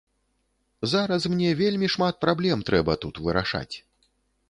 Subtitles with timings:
[0.93, 3.75] Зараз мне вельмі шмат праблем трэба тут вырашаць.